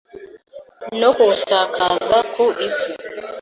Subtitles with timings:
[0.99, 2.91] no kuwusakaza ku Isi